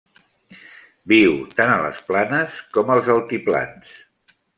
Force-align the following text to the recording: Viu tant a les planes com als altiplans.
Viu 1.11 1.35
tant 1.59 1.73
a 1.73 1.77
les 1.83 1.99
planes 2.07 2.57
com 2.79 2.89
als 2.95 3.11
altiplans. 3.17 3.93